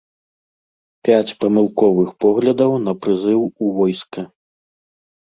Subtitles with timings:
[1.09, 4.21] Пяць памылковых поглядаў на прызыў у войска.